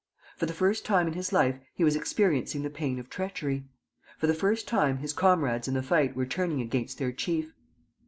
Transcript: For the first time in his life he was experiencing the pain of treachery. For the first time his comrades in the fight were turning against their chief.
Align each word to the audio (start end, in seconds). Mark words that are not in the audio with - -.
For 0.35 0.47
the 0.47 0.53
first 0.53 0.83
time 0.83 1.05
in 1.05 1.13
his 1.13 1.31
life 1.31 1.59
he 1.75 1.83
was 1.83 1.95
experiencing 1.95 2.63
the 2.63 2.71
pain 2.71 2.97
of 2.97 3.07
treachery. 3.07 3.65
For 4.17 4.25
the 4.25 4.33
first 4.33 4.67
time 4.67 4.97
his 4.97 5.13
comrades 5.13 5.67
in 5.67 5.75
the 5.75 5.83
fight 5.83 6.15
were 6.15 6.25
turning 6.25 6.59
against 6.59 6.97
their 6.97 7.11
chief. 7.11 7.53